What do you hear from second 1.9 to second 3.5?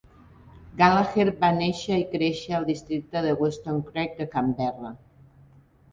i créixer al districte de